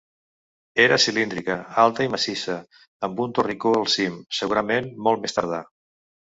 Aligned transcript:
Era 0.85 0.95
cilíndrica, 1.05 1.57
alta 1.83 2.07
i 2.07 2.11
massissa, 2.15 2.57
amb 3.09 3.23
un 3.27 3.37
torricó 3.41 3.77
al 3.83 3.87
cim, 3.99 4.19
segurament 4.41 4.93
molt 5.11 5.27
més 5.27 5.41
tardà. 5.41 5.65